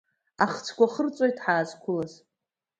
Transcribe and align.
Ахцәқәа 0.45 0.85
хырҵәоит 0.93 1.37
ҳаазқәылаз… 1.43 2.11